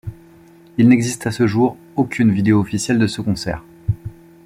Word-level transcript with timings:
Il 0.79 0.89
n'existe 0.89 1.27
à 1.27 1.31
ce 1.31 1.45
jour 1.45 1.77
aucune 1.95 2.31
vidéo 2.31 2.59
officielle 2.59 2.97
de 2.97 3.05
ce 3.05 3.21
concert. 3.21 3.63